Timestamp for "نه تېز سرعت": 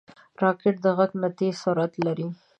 1.21-1.93